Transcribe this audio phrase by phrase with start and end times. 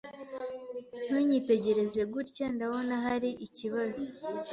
[1.05, 4.07] Ntunyitegereze gutya ndabona hari ikibazo.